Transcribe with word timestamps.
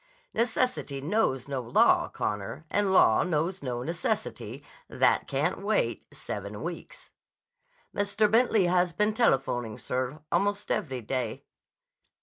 Necessity 0.33 0.99
knows 0.99 1.47
no 1.47 1.61
law, 1.61 2.09
Connor, 2.09 2.65
and 2.71 2.91
law 2.91 3.21
knows 3.21 3.61
no 3.61 3.83
necessity 3.83 4.63
that 4.89 5.27
can't 5.27 5.61
wait 5.61 6.07
seven 6.11 6.63
weeks." 6.63 7.11
"Mr. 7.93 8.31
Bentley 8.31 8.65
has 8.65 8.93
been 8.93 9.13
telephoning, 9.13 9.77
sir, 9.77 10.19
almost 10.31 10.71
every 10.71 11.01
day." 11.01 11.43